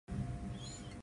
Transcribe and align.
No 0.07 0.15
audio 0.15 0.99